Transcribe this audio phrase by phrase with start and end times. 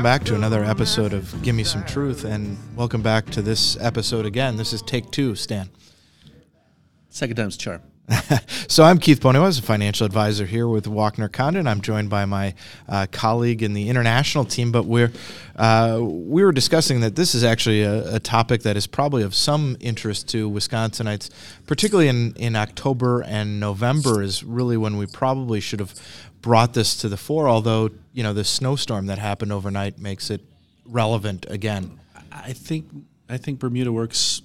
[0.00, 3.76] Welcome back to another episode of Give Me Some Truth, and welcome back to this
[3.82, 4.56] episode again.
[4.56, 5.68] This is take two, Stan.
[7.10, 7.82] Second time's charm.
[8.68, 11.66] so I'm Keith Poniewaz, a financial advisor here with Walkner Condon.
[11.66, 12.54] I'm joined by my
[12.88, 15.12] uh, colleague in the international team, but we're
[15.56, 19.34] uh, we were discussing that this is actually a, a, topic that is probably of
[19.34, 21.30] some interest to Wisconsinites,
[21.66, 25.94] particularly in, in October and November is really when we probably should have
[26.40, 27.48] brought this to the fore.
[27.48, 30.40] Although you know the snowstorm that happened overnight makes it
[30.84, 32.00] relevant again.
[32.32, 32.88] I think
[33.28, 34.42] I think Bermuda works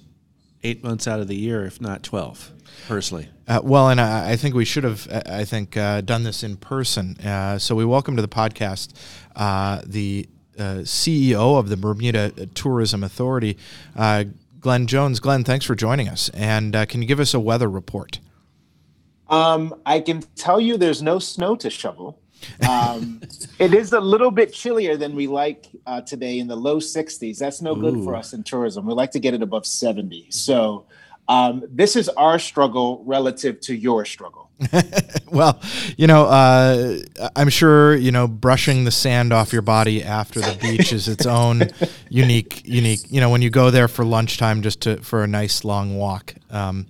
[0.62, 2.52] eight months out of the year, if not twelve,
[2.86, 3.28] personally.
[3.48, 6.56] Uh, well, and I, I, think we should have, I think, uh, done this in
[6.56, 7.16] person.
[7.20, 8.92] Uh, so we welcome to the podcast
[9.36, 13.56] uh, the uh, CEO of the Bermuda Tourism Authority,
[13.94, 14.24] uh,
[14.58, 15.20] Glenn Jones.
[15.20, 16.28] Glenn, thanks for joining us.
[16.30, 18.18] And can you give us a weather report?
[19.28, 22.18] Um, I can tell you there's no snow to shovel.
[22.68, 23.20] Um,
[23.58, 27.38] it is a little bit chillier than we like uh, today in the low 60s.
[27.38, 28.86] That's no good for us in tourism.
[28.86, 30.30] We like to get it above 70.
[30.30, 30.86] So
[31.28, 34.50] um, this is our struggle relative to your struggle.
[35.30, 35.60] well,
[35.98, 36.98] you know, uh,
[37.34, 41.26] I'm sure you know brushing the sand off your body after the beach is its
[41.26, 41.68] own
[42.08, 43.00] unique, unique.
[43.10, 46.34] You know, when you go there for lunchtime, just to for a nice long walk.
[46.56, 46.86] Um,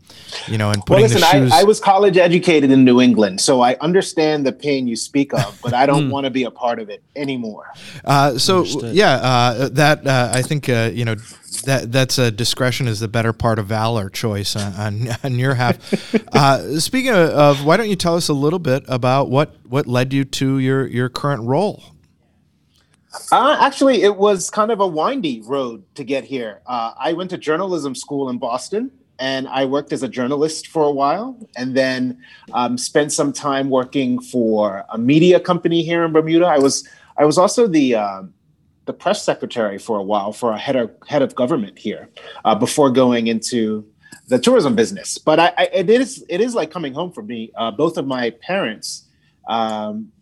[0.47, 1.53] you know, and putting well, listen, the shoes.
[1.53, 5.35] I, I, was college educated in New England, so I understand the pain you speak
[5.35, 6.11] of, but I don't hmm.
[6.11, 7.67] want to be a part of it anymore.
[8.05, 8.95] Uh, so Understood.
[8.95, 11.17] yeah, uh, that uh, I think uh, you know
[11.65, 15.55] that that's a discretion is the better part of valor choice on on, on your
[15.55, 16.15] half.
[16.33, 20.13] uh, speaking of, why don't you tell us a little bit about what what led
[20.13, 21.83] you to your your current role?
[23.33, 26.61] Uh, actually, it was kind of a windy road to get here.
[26.67, 30.83] Uh, I went to journalism school in Boston, and I worked as a journalist for
[30.83, 32.19] a while, and then
[32.53, 36.47] um, spent some time working for a media company here in Bermuda.
[36.47, 38.35] I was I was also the um,
[38.85, 42.09] the press secretary for a while for a head of head of government here
[42.45, 43.87] uh, before going into
[44.29, 45.19] the tourism business.
[45.19, 47.53] But I, I, it is it is like coming home for me.
[47.57, 49.07] Uh, both of my parents
[49.49, 50.13] um,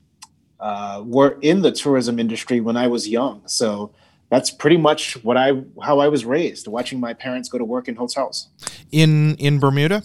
[0.60, 3.93] uh, were in the tourism industry when I was young, so
[4.34, 5.53] that's pretty much what I
[5.83, 8.49] how I was raised, watching my parents go to work in hotels.
[8.91, 10.03] In in Bermuda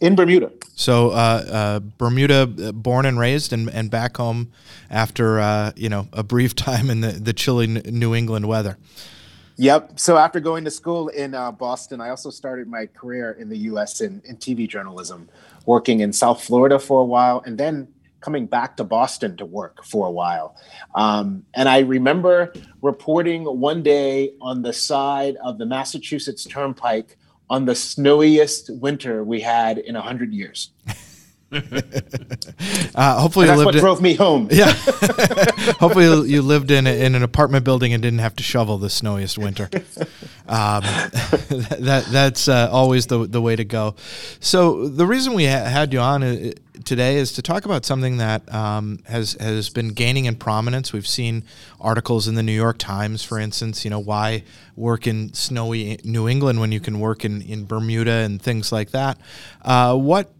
[0.00, 0.52] in Bermuda.
[0.74, 4.52] So uh, uh, Bermuda, uh, born and raised, and, and back home
[4.90, 8.78] after uh, you know a brief time in the the chilly New England weather.
[9.56, 9.98] Yep.
[9.98, 13.58] So after going to school in uh, Boston, I also started my career in the
[13.70, 14.00] U.S.
[14.00, 15.28] in, in TV journalism,
[15.66, 17.88] working in South Florida for a while, and then
[18.20, 20.56] coming back to Boston to work for a while.
[20.94, 22.52] Um, and I remember
[22.82, 27.16] reporting one day on the side of the Massachusetts Turnpike
[27.50, 30.70] on the snowiest winter we had in a hundred years.
[32.94, 34.48] uh, hopefully, and that's what in, drove me home.
[34.52, 34.72] Yeah,
[35.80, 38.90] hopefully you lived in a, in an apartment building and didn't have to shovel the
[38.90, 39.70] snowiest winter.
[40.46, 43.94] Um, that that's uh, always the the way to go.
[44.40, 46.22] So the reason we ha- had you on
[46.84, 50.92] today is to talk about something that um, has has been gaining in prominence.
[50.92, 51.44] We've seen
[51.80, 53.84] articles in the New York Times, for instance.
[53.84, 54.44] You know why
[54.76, 58.90] work in snowy New England when you can work in in Bermuda and things like
[58.90, 59.18] that.
[59.62, 60.32] Uh, what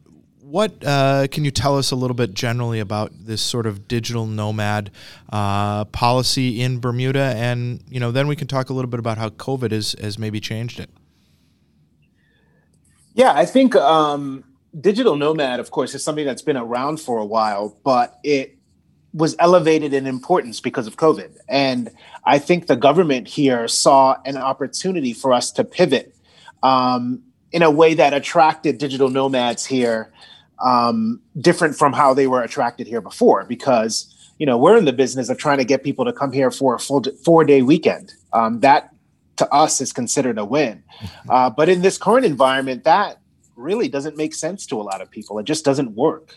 [0.49, 4.25] what uh, can you tell us a little bit generally about this sort of digital
[4.27, 4.91] nomad
[5.31, 9.19] uh, policy in Bermuda, and you know, then we can talk a little bit about
[9.19, 10.89] how COVID has has maybe changed it.
[13.13, 14.45] Yeah, I think um,
[14.81, 18.57] digital nomad, of course, is something that's been around for a while, but it
[19.15, 21.91] was elevated in importance because of COVID, and
[22.25, 26.15] I think the government here saw an opportunity for us to pivot
[26.63, 27.23] um,
[27.53, 30.13] in a way that attracted digital nomads here
[30.63, 34.93] um, different from how they were attracted here before because you know we're in the
[34.93, 38.13] business of trying to get people to come here for a full four day weekend.
[38.33, 38.91] Um, that
[39.37, 40.83] to us is considered a win.
[41.01, 41.31] Mm-hmm.
[41.31, 43.21] uh, but in this current environment that
[43.59, 46.37] really doesn't make sense to a lot of people it just doesn't work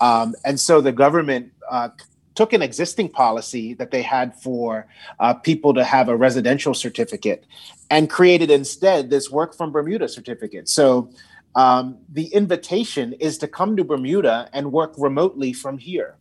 [0.00, 1.88] um, and so the government uh,
[2.34, 4.86] took an existing policy that they had for
[5.18, 7.44] uh, people to have a residential certificate
[7.90, 11.10] and created instead this work from bermuda certificate so
[11.54, 16.16] um, the invitation is to come to Bermuda and work remotely from here.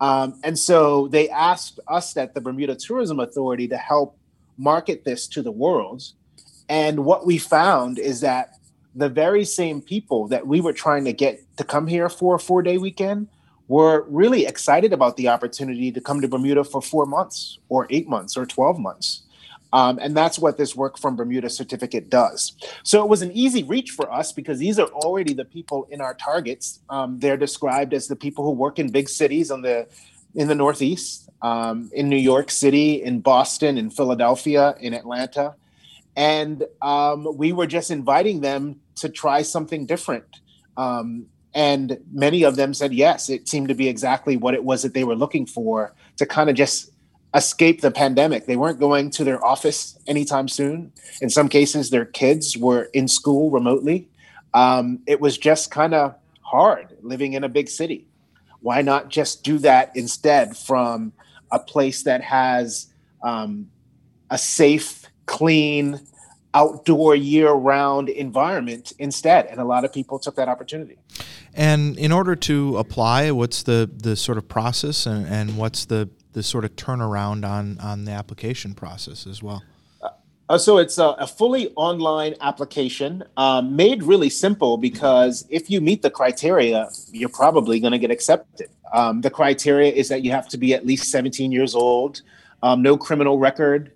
[0.00, 4.18] Um, and so they asked us at the Bermuda Tourism Authority to help
[4.58, 6.02] market this to the world.
[6.68, 8.58] And what we found is that
[8.94, 12.38] the very same people that we were trying to get to come here for a
[12.38, 13.28] four day weekend
[13.68, 18.08] were really excited about the opportunity to come to Bermuda for four months or eight
[18.08, 19.22] months or 12 months.
[19.72, 22.52] Um, and that's what this work from Bermuda certificate does.
[22.82, 26.02] So it was an easy reach for us because these are already the people in
[26.02, 26.80] our targets.
[26.90, 29.86] Um, they're described as the people who work in big cities on the
[30.34, 35.54] in the Northeast, um, in New York City, in Boston, in Philadelphia, in Atlanta.
[36.16, 40.40] And um, we were just inviting them to try something different.
[40.76, 43.28] Um, and many of them said yes.
[43.28, 46.48] It seemed to be exactly what it was that they were looking for to kind
[46.48, 46.90] of just
[47.34, 48.46] escape the pandemic.
[48.46, 50.92] They weren't going to their office anytime soon.
[51.20, 54.08] In some cases, their kids were in school remotely.
[54.54, 58.06] Um, it was just kind of hard living in a big city.
[58.60, 61.12] Why not just do that instead from
[61.50, 62.92] a place that has
[63.22, 63.70] um,
[64.30, 66.00] a safe, clean,
[66.54, 69.46] outdoor year-round environment instead?
[69.46, 70.98] And a lot of people took that opportunity.
[71.54, 76.08] And in order to apply, what's the the sort of process, and, and what's the
[76.32, 79.62] the sort of turnaround on on the application process as well?
[80.48, 85.80] Uh, so it's a, a, fully online application, um, made really simple because if you
[85.80, 88.68] meet the criteria, you're probably going to get accepted.
[88.92, 92.20] Um, the criteria is that you have to be at least 17 years old,
[92.62, 93.92] um, no criminal record.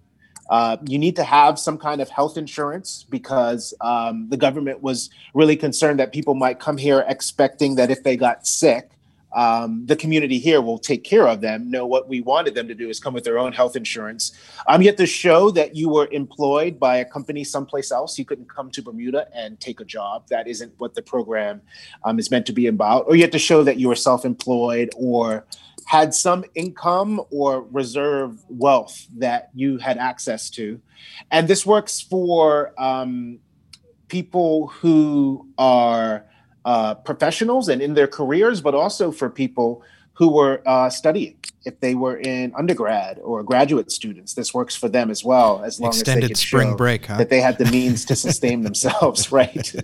[0.49, 5.11] Uh, you need to have some kind of health insurance because um, the government was
[5.35, 8.91] really concerned that people might come here expecting that if they got sick,
[9.33, 11.71] um, the community here will take care of them.
[11.71, 14.33] No, what we wanted them to do is come with their own health insurance.
[14.67, 18.19] Um, have to show that you were employed by a company someplace else.
[18.19, 20.29] You couldn't come to Bermuda and take a job.
[20.29, 21.61] That isn't what the program
[22.05, 23.05] um, is meant to be about.
[23.09, 25.45] Or you to show that you were self employed or
[25.87, 30.81] had some income or reserve wealth that you had access to.
[31.31, 33.39] And this works for um,
[34.09, 36.27] people who are
[36.67, 39.85] uh, professionals and in their careers, but also for people
[40.15, 41.37] who were uh, studying.
[41.65, 45.79] If they were in undergrad or graduate students, this works for them as well, as
[45.79, 47.19] long Extended as they could spring show break, huh?
[47.19, 49.75] that they had the means to sustain themselves, right?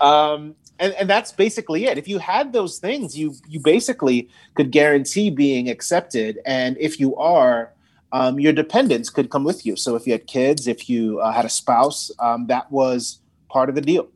[0.00, 1.96] um, and, and that's basically it.
[1.96, 6.40] If you had those things, you you basically could guarantee being accepted.
[6.44, 7.72] And if you are,
[8.10, 9.76] um, your dependents could come with you.
[9.76, 13.68] So if you had kids, if you uh, had a spouse, um, that was part
[13.68, 14.08] of the deal.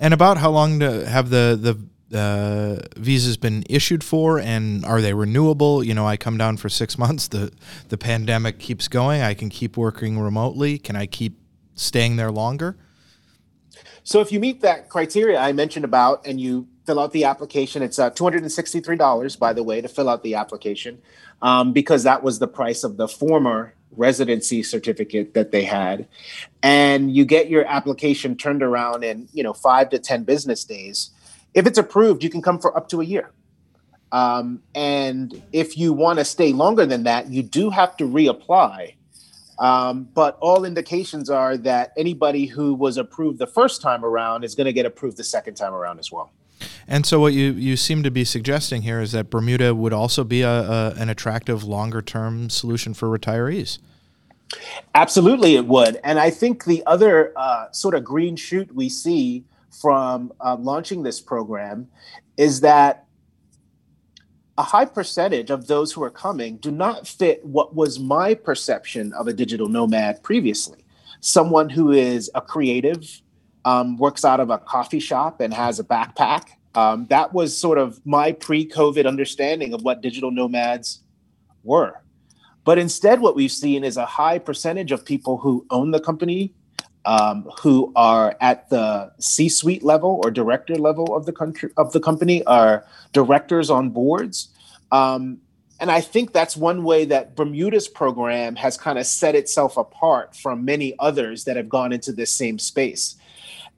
[0.00, 1.78] And about how long to have the the
[2.12, 5.84] uh, visas been issued for, and are they renewable?
[5.84, 7.28] You know, I come down for six months.
[7.28, 7.52] the
[7.88, 9.20] The pandemic keeps going.
[9.20, 10.78] I can keep working remotely.
[10.78, 11.38] Can I keep
[11.74, 12.76] staying there longer?
[14.02, 17.82] So if you meet that criteria I mentioned about, and you fill out the application,
[17.82, 20.34] it's uh, two hundred and sixty three dollars, by the way, to fill out the
[20.34, 21.02] application,
[21.42, 26.06] um, because that was the price of the former residency certificate that they had.
[26.62, 31.10] And you get your application turned around in you know five to ten business days.
[31.54, 33.32] If it's approved you can come for up to a year.
[34.12, 38.94] Um, and if you want to stay longer than that you do have to reapply.
[39.58, 44.54] Um, but all indications are that anybody who was approved the first time around is
[44.54, 46.32] going to get approved the second time around as well
[46.86, 50.24] and so, what you, you seem to be suggesting here is that Bermuda would also
[50.24, 53.78] be a, a an attractive longer term solution for retirees.
[54.94, 56.00] Absolutely, it would.
[56.02, 61.02] And I think the other uh, sort of green shoot we see from uh, launching
[61.02, 61.88] this program
[62.36, 63.06] is that
[64.58, 69.12] a high percentage of those who are coming do not fit what was my perception
[69.14, 70.84] of a digital nomad previously.
[71.20, 73.22] Someone who is a creative,
[73.64, 76.48] um, works out of a coffee shop, and has a backpack.
[76.74, 81.00] Um, that was sort of my pre COVID understanding of what digital nomads
[81.64, 82.00] were.
[82.64, 86.52] But instead, what we've seen is a high percentage of people who own the company,
[87.04, 92.00] um, who are at the C-suite level or director level of the country of the
[92.00, 94.48] company, are directors on boards.
[94.92, 95.40] Um,
[95.80, 100.36] and I think that's one way that Bermuda's program has kind of set itself apart
[100.36, 103.16] from many others that have gone into this same space.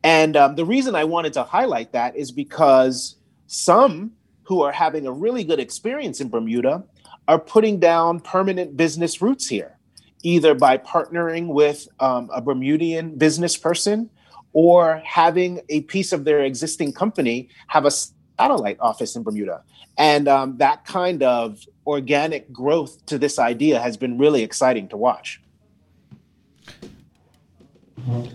[0.04, 3.16] And um, the reason I wanted to highlight that is because
[3.46, 4.12] some
[4.44, 6.84] who are having a really good experience in Bermuda
[7.28, 9.78] are putting down permanent business roots here,
[10.22, 14.10] either by partnering with um, a Bermudian business person
[14.52, 19.62] or having a piece of their existing company have a satellite office in Bermuda.
[19.96, 24.96] And um, that kind of organic growth to this idea has been really exciting to
[24.96, 25.40] watch.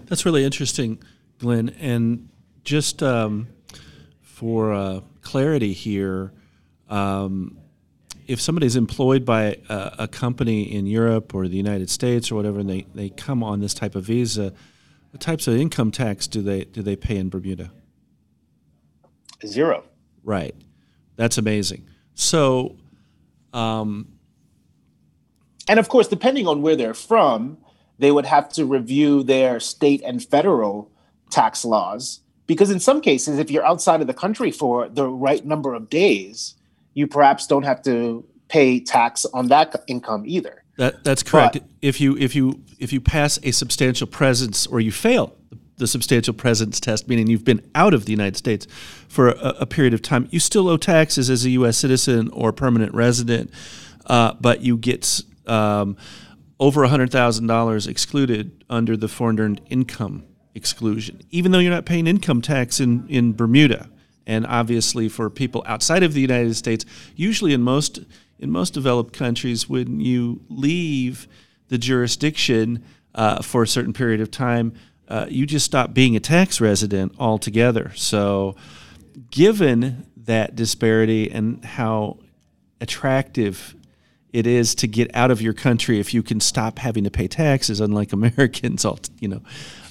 [0.05, 1.01] That's really interesting,
[1.39, 1.69] Glenn.
[1.79, 2.29] And
[2.63, 3.47] just um,
[4.21, 6.31] for uh, clarity here,
[6.89, 7.57] um,
[8.27, 12.59] if somebody's employed by a, a, company in Europe or the United States or whatever,
[12.59, 14.53] and they, they come on this type of visa,
[15.11, 17.71] what types of income tax do they do they pay in Bermuda?
[19.45, 19.83] Zero.
[20.23, 20.55] Right.
[21.15, 21.87] That's amazing.
[22.15, 22.75] So,
[23.53, 24.07] um,
[25.67, 27.57] and of course, depending on where they're from,
[27.99, 30.91] they would have to review their state and federal
[31.29, 32.21] tax laws.
[32.45, 35.89] Because in some cases, if you're outside of the country for the right number of
[35.89, 36.55] days,
[36.93, 40.63] you perhaps don't have to pay tax on that income either.
[40.77, 41.53] That, that's correct.
[41.53, 45.35] But, if you if you if you pass a substantial presence or you fail
[45.77, 48.65] the substantial presence test, meaning you've been out of the United States
[49.07, 51.77] for a, a period of time, you still owe taxes as a U.S.
[51.77, 53.51] citizen or permanent resident,
[54.07, 55.95] uh, but you get um,
[56.59, 60.23] over $100,000 excluded under the foreign earned income
[60.57, 63.89] exclusion, even though you're not paying income tax in, in Bermuda.
[64.25, 66.83] And obviously, for people outside of the United States,
[67.15, 67.99] usually in most
[68.39, 71.27] in most developed countries, when you leave
[71.69, 72.83] the jurisdiction
[73.15, 74.73] uh, for a certain period of time,
[75.07, 77.91] uh, you just stop being a tax resident altogether.
[77.95, 78.55] So,
[79.31, 82.17] given that disparity and how
[82.81, 83.75] attractive
[84.33, 87.27] it is to get out of your country if you can stop having to pay
[87.27, 89.41] taxes, unlike Americans, all you know,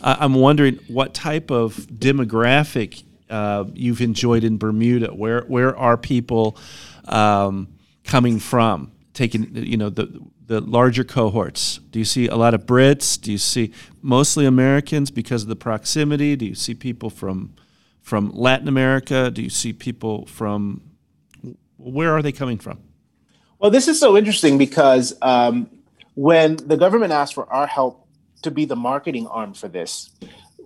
[0.06, 5.08] I'm wondering what type of demographic uh, you've enjoyed in Bermuda.
[5.08, 6.56] Where where are people
[7.06, 7.68] um,
[8.04, 8.92] coming from?
[9.14, 11.78] Taking you know the the larger cohorts?
[11.90, 13.20] Do you see a lot of Brits?
[13.20, 16.36] Do you see mostly Americans because of the proximity?
[16.36, 17.54] Do you see people from
[18.00, 19.30] from Latin America?
[19.32, 20.82] Do you see people from
[21.78, 22.78] where are they coming from?
[23.58, 25.68] Well, this is so interesting because um,
[26.14, 28.05] when the government asked for our help
[28.42, 30.10] to be the marketing arm for this,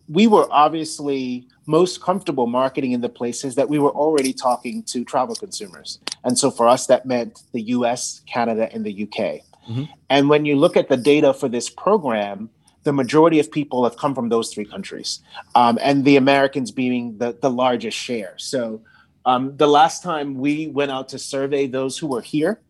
[0.09, 5.05] we were obviously most comfortable marketing in the places that we were already talking to
[5.05, 6.01] travel consumers.
[6.25, 9.43] And so for us, that meant the US, Canada, and the UK.
[9.69, 9.85] Mm-hmm.
[10.09, 12.51] And when you look at the data for this program,
[12.83, 15.21] the majority of people have come from those three countries,
[15.55, 18.35] um, and the Americans being the, the largest share.
[18.39, 18.81] So,
[19.27, 22.61] um, the last time we went out to survey those who were here,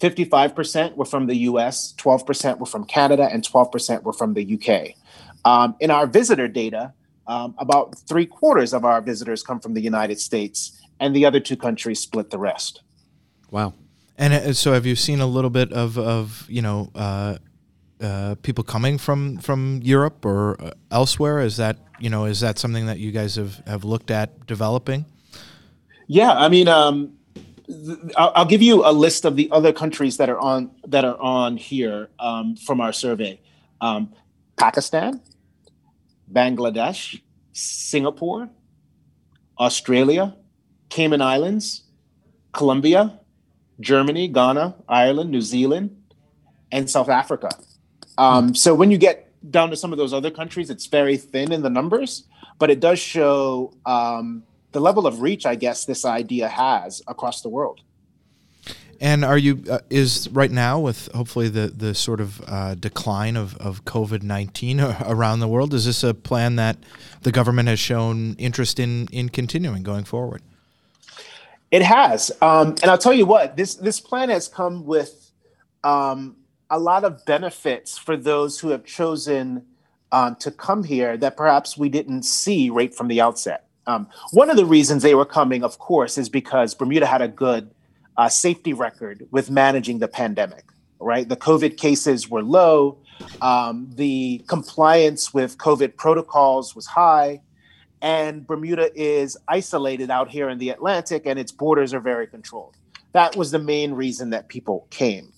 [0.00, 4.94] 55% were from the US, 12% were from Canada, and 12% were from the UK.
[5.44, 6.92] Um, in our visitor data,
[7.26, 11.40] um, about three quarters of our visitors come from the United States, and the other
[11.40, 12.82] two countries split the rest.
[13.50, 13.74] Wow.
[14.16, 17.38] And uh, so, have you seen a little bit of, of you know, uh,
[18.00, 21.40] uh, people coming from from Europe or uh, elsewhere?
[21.40, 25.04] Is that you know, is that something that you guys have have looked at developing?
[26.06, 27.17] Yeah, I mean, um,
[28.16, 31.18] I'll, I'll, give you a list of the other countries that are on that are
[31.18, 33.40] on here um, from our survey:
[33.80, 34.14] um,
[34.56, 35.20] Pakistan,
[36.32, 37.20] Bangladesh,
[37.52, 38.48] Singapore,
[39.58, 40.34] Australia,
[40.88, 41.82] Cayman Islands,
[42.52, 43.20] Colombia,
[43.80, 45.96] Germany, Ghana, Ireland, New Zealand,
[46.72, 47.50] and South Africa.
[48.16, 51.52] Um, so when you get down to some of those other countries, it's very thin
[51.52, 52.24] in the numbers,
[52.58, 57.42] but it does show um, the level of reach, I guess, this idea has across
[57.42, 57.80] the world.
[59.00, 63.36] And are you uh, is right now with hopefully the the sort of uh, decline
[63.36, 65.72] of of COVID nineteen around the world?
[65.72, 66.78] Is this a plan that
[67.22, 70.42] the government has shown interest in in continuing going forward?
[71.70, 75.30] It has, um, and I'll tell you what this this plan has come with
[75.84, 76.36] um,
[76.68, 79.64] a lot of benefits for those who have chosen
[80.10, 83.67] um, to come here that perhaps we didn't see right from the outset.
[83.88, 87.28] Um, one of the reasons they were coming, of course, is because Bermuda had a
[87.28, 87.70] good
[88.16, 90.64] uh, safety record with managing the pandemic.
[91.00, 92.98] Right, the COVID cases were low,
[93.40, 97.40] um, the compliance with COVID protocols was high
[98.00, 102.76] and Bermuda is isolated out here in the Atlantic and its borders are very controlled.
[103.12, 105.32] That was the main reason that people came.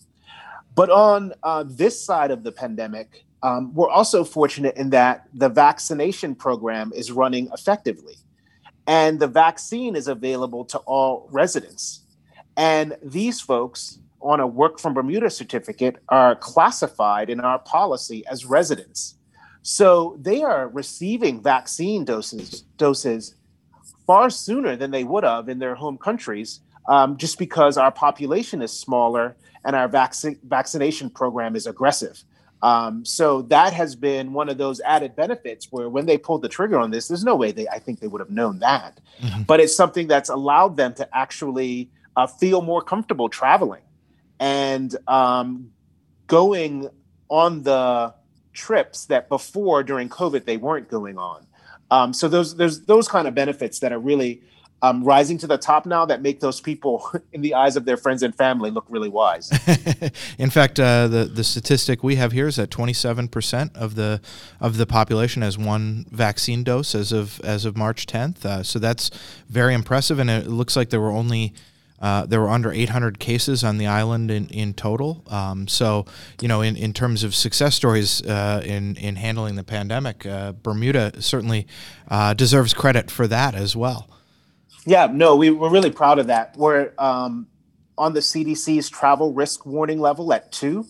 [0.74, 5.48] But on uh, this side of the pandemic, um, we're also fortunate in that the
[5.48, 8.16] vaccination program is running effectively
[8.90, 12.02] and the vaccine is available to all residents.
[12.56, 18.44] And these folks on a work from Bermuda certificate are classified in our policy as
[18.44, 19.14] residents.
[19.62, 23.36] So they are receiving vaccine doses doses
[24.08, 28.60] far sooner than they would have in their home countries, um, just because our population
[28.60, 32.24] is smaller and our vac- vaccination program is aggressive.
[32.62, 36.48] Um, so that has been one of those added benefits where when they pulled the
[36.48, 39.42] trigger on this, there's no way they I think they would have known that, mm-hmm.
[39.42, 43.82] but it's something that's allowed them to actually uh, feel more comfortable traveling
[44.38, 45.70] and um,
[46.26, 46.88] going
[47.28, 48.14] on the
[48.52, 51.46] trips that before during COVID they weren't going on.
[51.90, 54.42] Um, so those there's those kind of benefits that are really
[54.82, 57.96] um, rising to the top now that make those people in the eyes of their
[57.96, 59.50] friends and family look really wise.
[60.38, 64.20] in fact, uh, the the statistic we have here is that 27 percent of the
[64.60, 68.44] of the population has one vaccine dose as of as of March 10th.
[68.44, 69.10] Uh, so that's
[69.48, 71.54] very impressive, and it looks like there were only
[72.00, 75.22] uh, there were under 800 cases on the island in, in total.
[75.28, 76.06] Um, so,
[76.40, 80.52] you know, in, in terms of success stories uh, in, in handling the pandemic, uh,
[80.52, 81.66] Bermuda certainly
[82.08, 84.08] uh, deserves credit for that as well.
[84.86, 86.56] Yeah, no, we, we're really proud of that.
[86.56, 87.48] We're um,
[87.98, 90.86] on the CDC's travel risk warning level at two,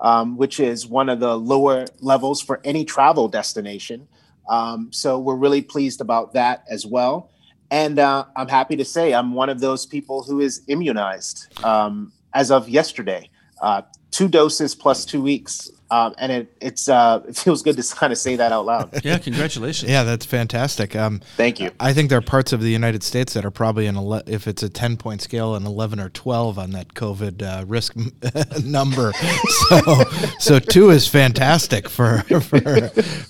[0.00, 4.08] um, which is one of the lower levels for any travel destination.
[4.48, 7.30] Um, so we're really pleased about that as well.
[7.70, 12.12] And uh, I'm happy to say I'm one of those people who is immunized um,
[12.34, 13.30] as of yesterday.
[13.60, 17.94] Uh, two doses plus two weeks um, and it it's uh, it feels good to
[17.96, 19.04] kind of say that out loud.
[19.04, 19.90] yeah, congratulations.
[19.90, 20.94] Yeah, that's fantastic.
[20.94, 21.70] Um, Thank you.
[21.80, 24.46] I think there are parts of the United States that are probably an ele- if
[24.46, 27.94] it's a ten point scale, an eleven or twelve on that COVID uh, risk
[28.64, 29.12] number.
[29.70, 30.04] so
[30.38, 32.60] so two is fantastic for for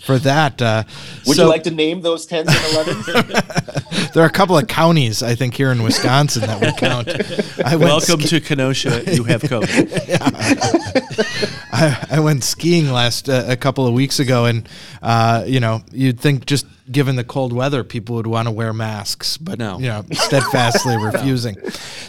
[0.05, 0.61] for that.
[0.61, 0.83] Uh,
[1.27, 4.13] Would so you like to name those tens and elevens?
[4.15, 7.09] there are a couple of counties I think here in Wisconsin that would count.
[7.65, 9.03] I Welcome ski- to Kenosha.
[9.15, 9.89] You have COVID.
[11.73, 14.69] I, I went skiing last uh, a couple of weeks ago, and
[15.03, 18.73] uh, you know, you'd think just given the cold weather, people would want to wear
[18.73, 19.79] masks, but no.
[19.79, 21.57] you know, steadfastly refusing.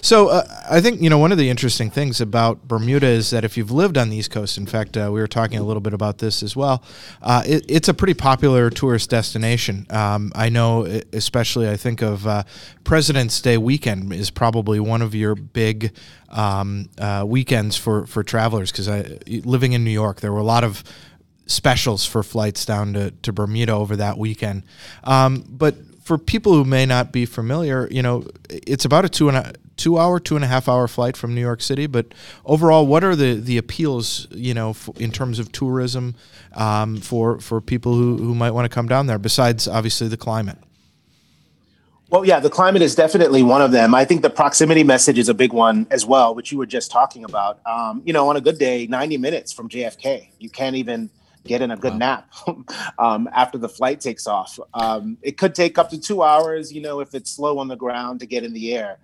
[0.01, 3.43] So uh, I think you know one of the interesting things about Bermuda is that
[3.43, 5.81] if you've lived on the East Coast, in fact, uh, we were talking a little
[5.81, 6.83] bit about this as well.
[7.21, 9.85] Uh, it, it's a pretty popular tourist destination.
[9.89, 12.43] Um, I know, especially I think of uh,
[12.83, 15.91] President's Day weekend is probably one of your big
[16.29, 18.87] um, uh, weekends for for travelers because
[19.45, 20.83] living in New York, there were a lot of
[21.49, 24.63] specials for flights down to, to Bermuda over that weekend.
[25.03, 29.27] Um, but for people who may not be familiar, you know, it's about a two
[29.27, 31.87] and a two hour, two and a half hour flight from New York City.
[31.87, 32.13] But
[32.45, 36.15] overall, what are the, the appeals, you know, f- in terms of tourism
[36.53, 39.19] um, for for people who, who might want to come down there?
[39.19, 40.57] Besides, obviously, the climate.
[42.09, 43.93] Well, yeah, the climate is definitely one of them.
[43.93, 46.89] I think the proximity message is a big one as well, which you were just
[46.89, 47.59] talking about.
[47.67, 50.29] Um, you know, on a good day, 90 minutes from JFK.
[50.39, 51.11] You can't even
[51.45, 51.97] get in a good wow.
[51.97, 52.33] nap
[52.99, 54.59] um, after the flight takes off.
[54.73, 57.75] Um, it could take up to two hours, you know, if it's slow on the
[57.75, 58.99] ground to get in the air.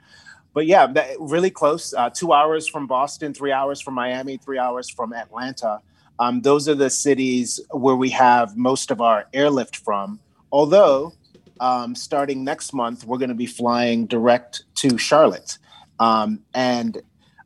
[0.53, 1.93] But yeah, that, really close.
[1.93, 5.81] Uh, two hours from Boston, three hours from Miami, three hours from Atlanta.
[6.17, 10.19] Um, those are the cities where we have most of our airlift from.
[10.51, 11.13] Although,
[11.59, 15.57] um, starting next month, we're going to be flying direct to Charlotte.
[15.99, 17.01] Um, and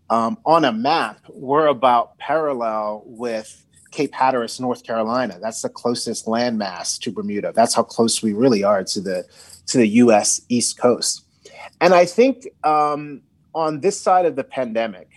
[0.10, 5.38] um, on a map, we're about parallel with Cape Hatteras, North Carolina.
[5.41, 7.52] That's the closest landmass to Bermuda.
[7.56, 9.25] That's how close we really are to the
[9.67, 10.41] to the U.S.
[10.49, 11.25] East Coast.
[11.82, 13.21] And I think um,
[13.54, 15.10] on this side of the pandemic,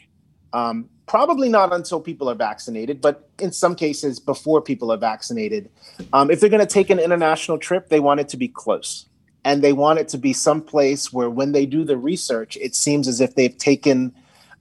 [0.53, 5.71] um, probably not until people are vaccinated, but in some cases before people are vaccinated,
[6.13, 9.07] um, if they're going to take an international trip, they want it to be close.
[9.45, 13.09] And they want it to be someplace where, when they do the research, it seems
[13.09, 14.15] as if they've taken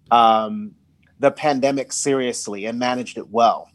[0.10, 0.74] um,
[1.20, 3.70] the pandemic seriously and managed it well.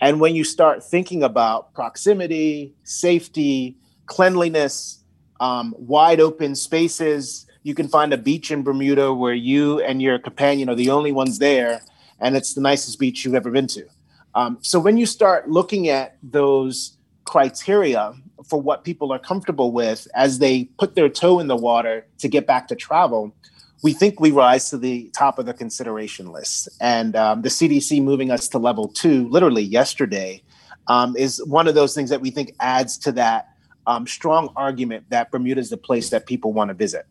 [0.00, 5.00] And when you start thinking about proximity, safety, cleanliness,
[5.40, 10.18] um, wide open spaces, you can find a beach in Bermuda where you and your
[10.18, 11.80] companion are the only ones there,
[12.20, 13.86] and it's the nicest beach you've ever been to.
[14.34, 20.06] Um, so when you start looking at those criteria for what people are comfortable with
[20.14, 23.34] as they put their toe in the water to get back to travel,
[23.82, 26.68] we think we rise to the top of the consideration list.
[26.80, 30.42] And um, the CDC moving us to level two, literally yesterday,
[30.88, 33.48] um, is one of those things that we think adds to that
[33.86, 37.06] um, strong argument that Bermuda is the place that people want to visit.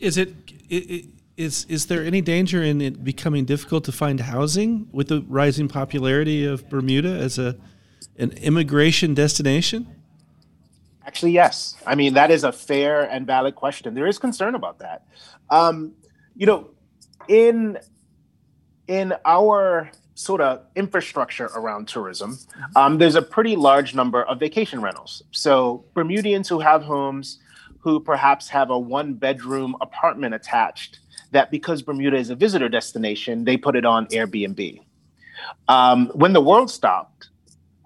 [0.00, 0.34] Is it,
[0.68, 5.22] it is is there any danger in it becoming difficult to find housing with the
[5.28, 7.56] rising popularity of Bermuda as a
[8.18, 9.95] an immigration destination?
[11.06, 11.76] Actually, yes.
[11.86, 13.94] I mean, that is a fair and valid question.
[13.94, 15.06] There is concern about that.
[15.50, 15.92] Um,
[16.34, 16.70] you know,
[17.28, 17.78] in
[18.88, 22.38] in our sort of infrastructure around tourism,
[22.74, 25.22] um, there's a pretty large number of vacation rentals.
[25.30, 27.38] So Bermudians who have homes,
[27.78, 31.00] who perhaps have a one bedroom apartment attached,
[31.32, 34.80] that because Bermuda is a visitor destination, they put it on Airbnb.
[35.68, 37.28] Um, when the world stopped,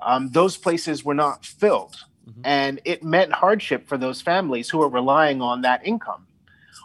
[0.01, 1.97] um, those places were not filled.
[2.31, 2.41] Mm-hmm.
[2.45, 6.27] And it meant hardship for those families who are relying on that income.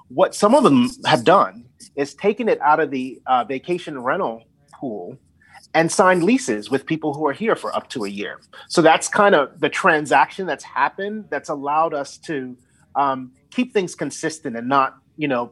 [0.07, 4.43] What some of them have done is taken it out of the uh, vacation rental
[4.73, 5.17] pool
[5.73, 8.39] and signed leases with people who are here for up to a year.
[8.69, 12.55] So that's kind of the transaction that's happened that's allowed us to
[12.95, 15.51] um, keep things consistent and not, you know,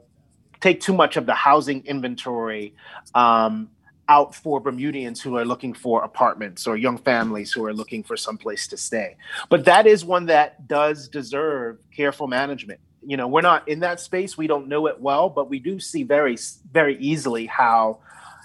[0.62, 2.74] take too much of the housing inventory
[3.16, 3.70] um,
[4.14, 8.16] out for Bermudians who are looking for apartments or young families who are looking for
[8.16, 9.16] some place to stay.
[9.50, 12.80] But that is one that does deserve careful management.
[13.06, 15.80] You know, we're not in that space, we don't know it well, but we do
[15.80, 16.38] see very,
[16.72, 18.00] very easily how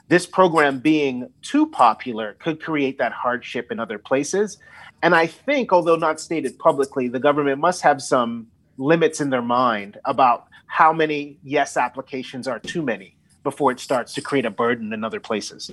[0.08, 4.56] this program being too popular could create that hardship in other places.
[5.02, 8.46] And I think, although not stated publicly, the government must have some
[8.78, 13.17] limits in their mind about how many yes applications are too many
[13.50, 15.70] before it starts to create a burden in other places.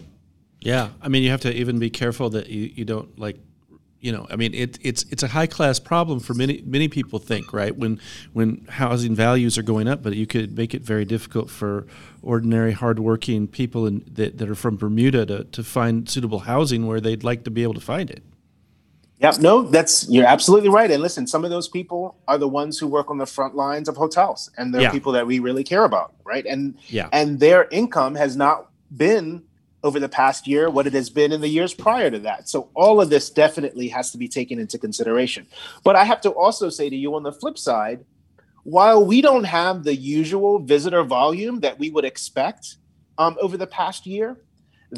[0.61, 3.37] Yeah, I mean, you have to even be careful that you, you don't like
[4.05, 7.17] you know, I mean, it, it's it's a high class problem for many many people
[7.17, 7.99] think right when
[8.33, 11.87] when housing values are going up, but you could make it very difficult for
[12.21, 17.01] ordinary hardworking people in, that that are from Bermuda to to find suitable housing where
[17.01, 18.23] they'd like to be able to find it.
[19.19, 20.91] Yeah, no, that's you're absolutely right.
[20.91, 23.87] And listen, some of those people are the ones who work on the front lines
[23.87, 24.91] of hotels, and they're Yeah.
[24.91, 26.45] people that we really care about, right?
[26.45, 27.07] And Yeah.
[27.13, 29.43] and their income has not been
[29.83, 32.49] over the past year what it has been in the years prior to that.
[32.49, 35.47] So all of this definitely has to be taken into consideration.
[35.83, 38.03] But I have to also say to you on the flip side,
[38.63, 42.77] while we don't have the usual visitor volume that we would expect
[43.19, 44.41] um, over the past year,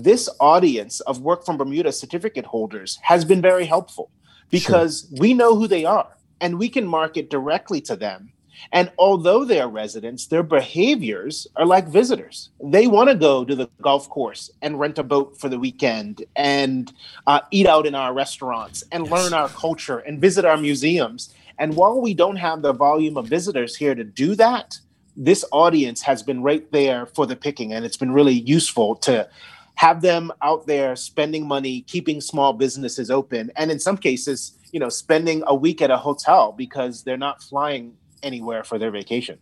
[0.04, 4.12] this audience of work from Bermuda certificate holders has been very helpful
[4.52, 8.32] because we know who they are and we can market directly to them.
[8.72, 12.50] And although they are residents, their behaviors are like visitors.
[12.64, 16.24] They want to go to the golf course and rent a boat for the weekend
[16.36, 16.92] and
[17.28, 19.12] uh, eat out in our restaurants and Yes.
[19.12, 21.34] learn our culture and visit our museums.
[21.60, 24.80] And while we don't have the volume of visitors here to do that,
[25.16, 27.74] this audience has been right there for the picking.
[27.74, 29.30] And it's been really useful to
[29.78, 34.80] have them out there spending money, keeping small businesses open, and in some cases, you
[34.80, 39.38] know, spending a week at a hotel because they're not flying anywhere for their vacation.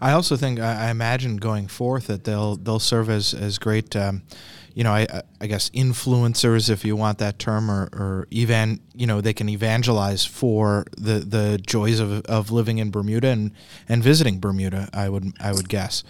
[0.00, 4.22] I also think I imagine going forth that they'll they'll serve as as great, um,
[4.74, 5.06] you know, I
[5.40, 9.48] I guess influencers, if you want that term, or or even you know, they can
[9.48, 13.52] evangelize for the the joys of of living in Bermuda and
[13.88, 14.88] and visiting Bermuda.
[14.92, 16.02] I would I would guess.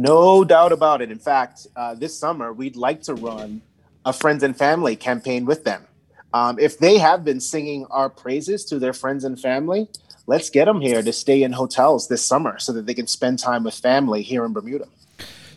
[0.00, 1.10] No doubt about it.
[1.10, 3.62] In fact, uh, this summer, we'd like to run
[4.04, 5.88] a friends and family campaign with them.
[6.32, 9.88] Um, if they have been singing our praises to their friends and family,
[10.28, 13.40] let's get them here to stay in hotels this summer so that they can spend
[13.40, 14.86] time with family here in Bermuda.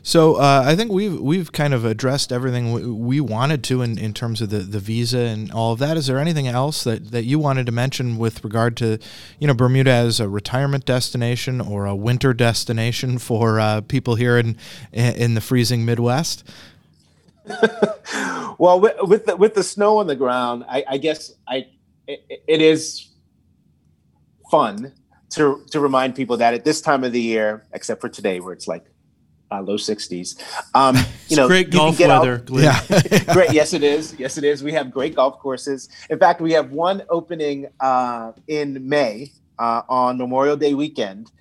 [0.03, 3.99] So uh, I think we've we've kind of addressed everything we, we wanted to in,
[3.99, 5.95] in terms of the, the visa and all of that.
[5.95, 8.97] Is there anything else that, that you wanted to mention with regard to,
[9.39, 14.37] you know, Bermuda as a retirement destination or a winter destination for uh, people here
[14.37, 14.57] in
[14.91, 16.43] in the freezing Midwest?
[18.61, 21.65] Well, with, with the with the snow on the ground, I, I guess I
[22.05, 23.09] it, it is
[24.51, 24.93] fun
[25.31, 28.53] to to remind people that at this time of the year, except for today where
[28.53, 28.85] it's like
[29.51, 30.41] uh, low 60s,
[30.73, 30.95] um,
[31.27, 32.73] you know, great you golf get out- weather, Glenn.
[33.33, 33.51] great.
[33.51, 34.15] Yes, it is.
[34.17, 34.63] Yes, it is.
[34.63, 35.89] We have great golf courses.
[36.09, 41.31] In fact, we have one opening uh, in May uh, on Memorial Day weekend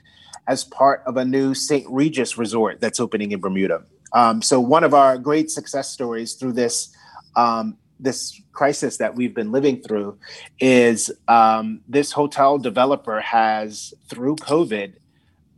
[0.47, 1.87] as part of a new St.
[1.89, 3.85] Regis resort that's opening in Bermuda.
[4.13, 6.95] Um, so, one of our great success stories through this
[7.37, 10.19] um, this crisis that we've been living through
[10.59, 14.95] is um, this hotel developer has, through COVID,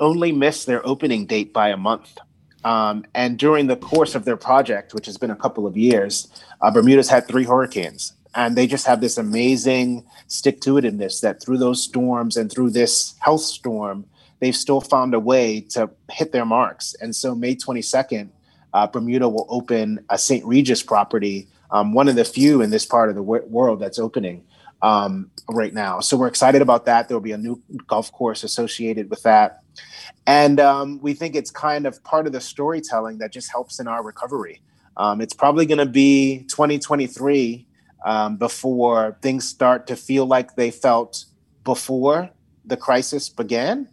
[0.00, 2.18] only missed their opening date by a month.
[2.64, 6.28] Um, and during the course of their project, which has been a couple of years,
[6.60, 8.14] uh, Bermuda's had three hurricanes.
[8.34, 12.70] And they just have this amazing stick to itiveness that through those storms and through
[12.70, 14.06] this health storm,
[14.40, 16.94] they've still found a way to hit their marks.
[17.00, 18.30] And so, May 22nd,
[18.72, 20.44] uh, Bermuda will open a St.
[20.46, 23.98] Regis property, um, one of the few in this part of the w- world that's
[23.98, 24.44] opening
[24.80, 26.00] um, right now.
[26.00, 27.08] So, we're excited about that.
[27.08, 29.61] There will be a new golf course associated with that.
[30.26, 33.88] And um, we think it's kind of part of the storytelling that just helps in
[33.88, 34.62] our recovery.
[34.96, 37.66] Um, it's probably going to be 2023
[38.04, 41.24] um, before things start to feel like they felt
[41.64, 42.30] before
[42.64, 43.88] the crisis began.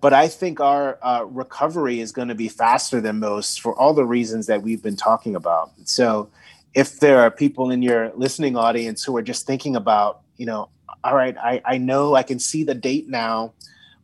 [0.00, 3.94] But I think our uh, recovery is going to be faster than most for all
[3.94, 5.72] the reasons that we've been talking about.
[5.84, 6.30] So,
[6.74, 10.68] if there are people in your listening audience who are just thinking about, you know,
[11.02, 13.54] all right, I, I know I can see the date now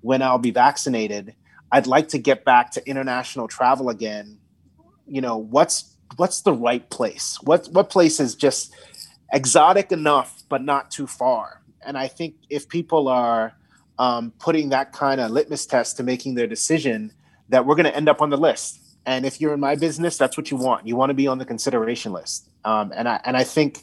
[0.02, 1.34] when I'll be vaccinated.
[1.70, 4.38] I'd like to get back to international travel again.
[5.06, 7.38] You know, what's what's the right place?
[7.42, 8.74] What what place is just
[9.32, 11.62] exotic enough but not too far?
[11.84, 13.54] And I think if people are
[13.98, 17.12] um, putting that kind of litmus test to making their decision,
[17.48, 18.80] that we're going to end up on the list.
[19.04, 20.86] And if you're in my business, that's what you want.
[20.86, 22.48] You want to be on the consideration list.
[22.64, 23.82] Um, and I and I think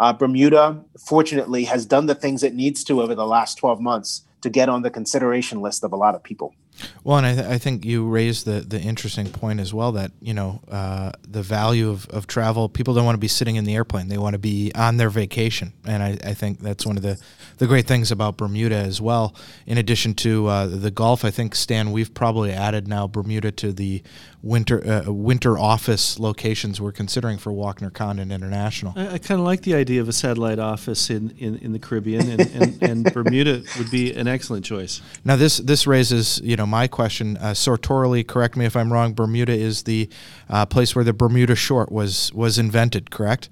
[0.00, 4.22] uh, Bermuda, fortunately, has done the things it needs to over the last 12 months
[4.42, 6.54] to get on the consideration list of a lot of people.
[7.04, 10.12] Well, and I, th- I think you raised the, the interesting point as well that
[10.20, 12.68] you know uh, the value of, of travel.
[12.68, 15.10] People don't want to be sitting in the airplane; they want to be on their
[15.10, 17.20] vacation, and I, I think that's one of the,
[17.58, 19.34] the great things about Bermuda as well.
[19.66, 23.72] In addition to uh, the golf, I think Stan, we've probably added now Bermuda to
[23.72, 24.02] the
[24.42, 28.92] winter uh, winter office locations we're considering for Walkner Condon International.
[28.96, 31.78] I, I kind of like the idea of a satellite office in, in, in the
[31.78, 35.00] Caribbean, and, and, and Bermuda would be an excellent choice.
[35.24, 37.36] Now this this raises you know my question.
[37.36, 39.14] Uh, sartorially, correct me if I'm wrong.
[39.14, 40.08] Bermuda is the
[40.48, 43.10] uh, place where the Bermuda short was was invented.
[43.10, 43.48] Correct.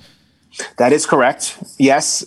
[0.78, 1.58] That is correct.
[1.78, 2.24] Yes,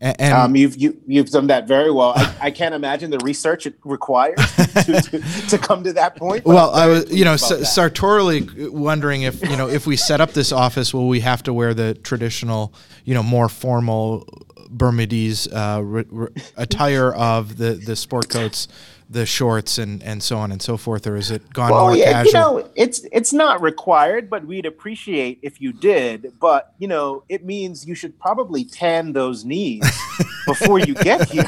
[0.00, 2.14] and um, you've you, have you have done that very well.
[2.16, 6.46] I, I, can't imagine the research it requires to, to, to come to that point.
[6.46, 10.52] Well, I was you know sartorially wondering if you know if we set up this
[10.52, 12.72] office, will we have to wear the traditional
[13.04, 14.26] you know more formal
[14.74, 18.68] Bermudese uh, re- re- attire of the the sport coats
[19.10, 21.96] the shorts and, and so on and so forth, or is it gone well, more
[21.96, 22.30] yeah, casual?
[22.32, 26.32] You know, it's it's not required, but we'd appreciate if you did.
[26.40, 29.82] But you know, it means you should probably tan those knees
[30.46, 31.42] before you get here.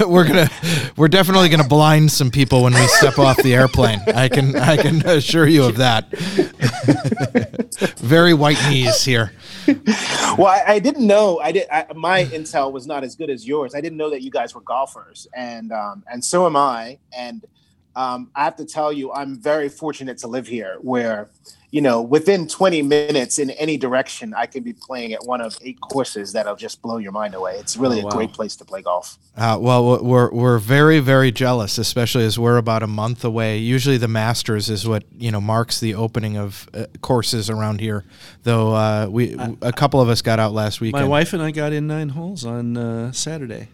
[0.00, 0.50] we're gonna
[0.96, 4.00] we're definitely gonna blind some people when we step off the airplane.
[4.08, 6.10] I can I can assure you of that.
[7.98, 9.32] Very white knees here.
[10.36, 11.38] well, I, I, didn't know.
[11.38, 11.66] I did.
[11.70, 13.74] I, my intel was not as good as yours.
[13.74, 16.63] I didn't know that you guys were golfers, and um, and so am I.
[17.16, 17.44] And
[17.96, 21.30] um, I have to tell you, I'm very fortunate to live here, where
[21.74, 25.58] you know, within 20 minutes in any direction, I could be playing at one of
[25.60, 27.56] eight courses that'll just blow your mind away.
[27.56, 28.10] It's really oh, wow.
[28.10, 29.18] a great place to play golf.
[29.36, 33.58] Uh, well, we're we're very very jealous, especially as we're about a month away.
[33.58, 38.04] Usually, the Masters is what you know marks the opening of uh, courses around here.
[38.44, 40.92] Though uh, we uh, a couple of us got out last week.
[40.92, 43.66] My wife and I got in nine holes on uh, Saturday.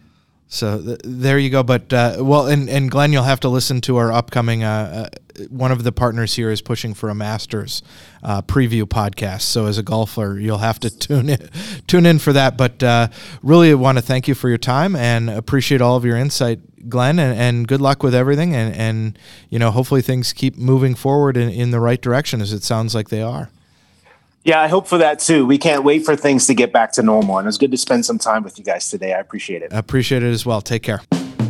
[0.53, 1.63] So th- there you go.
[1.63, 4.65] But uh, well, and, and Glenn, you'll have to listen to our upcoming.
[4.65, 7.81] Uh, uh, one of the partners here is pushing for a Masters
[8.21, 9.43] uh, preview podcast.
[9.43, 11.49] So as a golfer, you'll have to tune in,
[11.87, 12.57] tune in for that.
[12.57, 13.07] But uh,
[13.41, 17.17] really, want to thank you for your time and appreciate all of your insight, Glenn.
[17.17, 18.53] And, and good luck with everything.
[18.53, 22.51] And, and you know, hopefully things keep moving forward in, in the right direction, as
[22.51, 23.49] it sounds like they are.
[24.43, 25.45] Yeah, I hope for that too.
[25.45, 27.37] We can't wait for things to get back to normal.
[27.37, 29.13] And it was good to spend some time with you guys today.
[29.13, 29.73] I appreciate it.
[29.73, 30.61] I appreciate it as well.
[30.61, 31.01] Take care.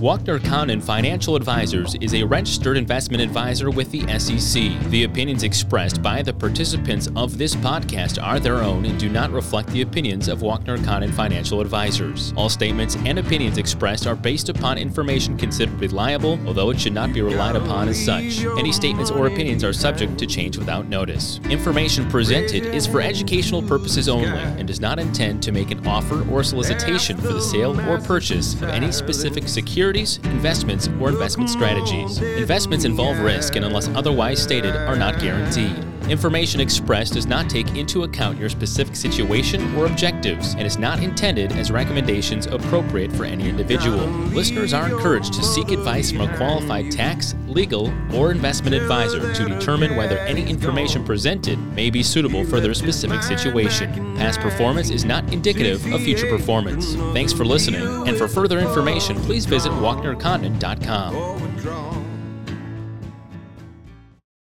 [0.02, 4.64] Walkner Condon Financial Advisors is a registered investment advisor with the SEC.
[4.90, 9.30] The opinions expressed by the participants of this podcast are their own and do not
[9.30, 12.34] reflect the opinions of Walkner Condon Financial Advisors.
[12.36, 17.14] All statements and opinions expressed are based upon information considered reliable, although it should not
[17.14, 18.44] be relied upon as such.
[18.58, 21.40] Any statements or opinions are subject to change without notice.
[21.52, 26.28] Information presented is for educational purposes only and does not intend to make an offer
[26.32, 31.50] or solicitation for the sale or purchase of any specific security securities, investments, or investment
[31.50, 32.20] strategies.
[32.20, 35.91] Investments involve risk and, unless otherwise stated, are not guaranteed.
[36.12, 41.02] Information expressed does not take into account your specific situation or objectives and is not
[41.02, 44.06] intended as recommendations appropriate for any individual.
[44.36, 49.48] Listeners are encouraged to seek advice from a qualified tax, legal, or investment advisor to
[49.48, 54.14] determine whether any information presented may be suitable for their specific situation.
[54.18, 56.94] Past performance is not indicative of future performance.
[57.14, 62.01] Thanks for listening, and for further information, please visit WalknerCondon.com.